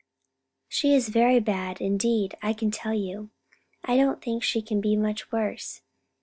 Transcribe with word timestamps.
"She 0.67 0.95
is 0.95 1.09
very 1.09 1.39
bad 1.39 1.79
indeed, 1.79 2.35
I 2.41 2.53
can 2.53 2.71
tell 2.71 2.95
you; 2.95 3.29
I 3.85 3.97
don't 3.97 4.19
think 4.19 4.41
she 4.41 4.63
can 4.63 4.81
be 4.81 4.95
much 4.95 5.31
worse. 5.31 5.83